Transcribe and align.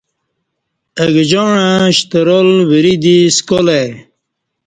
اگہ 1.03 1.23
جاعں 1.31 1.93
شترال 1.97 2.49
وری 2.69 2.95
دی 3.03 3.15
سکال 3.37 3.67
ای 3.75 3.87